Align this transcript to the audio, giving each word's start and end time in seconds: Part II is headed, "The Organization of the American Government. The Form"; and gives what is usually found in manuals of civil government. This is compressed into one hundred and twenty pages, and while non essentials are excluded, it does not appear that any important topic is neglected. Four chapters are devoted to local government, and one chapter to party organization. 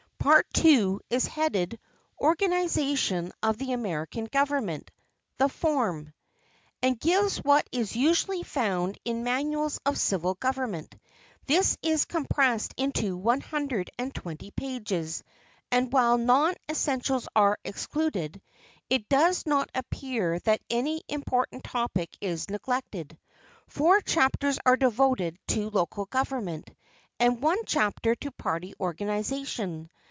Part 0.23 0.45
II 0.63 0.99
is 1.09 1.25
headed, 1.25 1.71
"The 2.19 2.23
Organization 2.25 3.31
of 3.41 3.57
the 3.57 3.71
American 3.73 4.25
Government. 4.25 4.91
The 5.39 5.49
Form"; 5.49 6.13
and 6.79 6.99
gives 6.99 7.39
what 7.43 7.67
is 7.71 7.95
usually 7.95 8.43
found 8.43 8.99
in 9.03 9.23
manuals 9.23 9.79
of 9.83 9.97
civil 9.97 10.35
government. 10.35 10.93
This 11.47 11.75
is 11.81 12.05
compressed 12.05 12.75
into 12.77 13.17
one 13.17 13.41
hundred 13.41 13.89
and 13.97 14.13
twenty 14.13 14.51
pages, 14.51 15.23
and 15.71 15.91
while 15.91 16.19
non 16.19 16.53
essentials 16.69 17.27
are 17.35 17.57
excluded, 17.65 18.39
it 18.91 19.09
does 19.09 19.47
not 19.47 19.71
appear 19.73 20.37
that 20.41 20.61
any 20.69 21.01
important 21.09 21.63
topic 21.63 22.15
is 22.21 22.47
neglected. 22.47 23.17
Four 23.65 24.01
chapters 24.01 24.59
are 24.67 24.77
devoted 24.77 25.39
to 25.47 25.71
local 25.71 26.05
government, 26.05 26.69
and 27.19 27.41
one 27.41 27.65
chapter 27.65 28.13
to 28.13 28.29
party 28.29 28.75
organization. 28.79 29.89